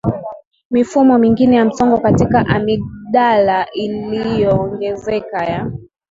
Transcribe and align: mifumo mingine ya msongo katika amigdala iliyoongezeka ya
mifumo 0.71 1.17
mingine 1.17 1.55
ya 1.55 1.65
msongo 1.65 1.97
katika 1.97 2.47
amigdala 2.47 3.71
iliyoongezeka 3.71 5.45
ya 5.45 5.71